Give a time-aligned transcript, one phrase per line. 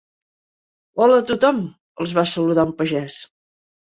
[1.03, 1.59] Hola a tothom
[2.05, 3.19] —els va saludar un pagès—.